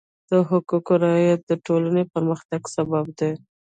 د 0.29 0.31
حقوقو 0.49 0.93
رعایت 1.05 1.41
د 1.47 1.51
ټولنې 1.65 2.03
پرمختګ 2.13 2.61
سبب 2.75 3.05
دی. 3.19 3.31